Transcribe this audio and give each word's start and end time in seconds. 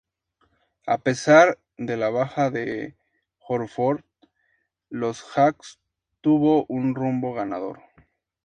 A 0.87 0.97
pesar 0.97 1.59
de 1.77 1.95
la 1.95 2.09
baja 2.09 2.49
de 2.49 2.95
Horford 3.47 4.03
los 4.89 5.21
Hawks 5.37 5.79
tuvo 6.21 6.65
un 6.69 6.95
rumbo 6.95 7.35
ganador. 7.35 7.83